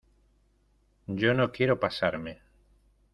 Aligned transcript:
yo 1.05 1.35
no 1.35 1.51
quiero 1.51 1.79
pasarme 1.79 2.41